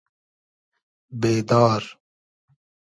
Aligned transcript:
بېدار 1.19 1.85